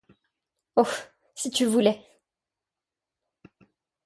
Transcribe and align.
Oh! 0.77 0.87
si 1.35 1.51
tu 1.51 1.65
voulais!… 1.67 2.01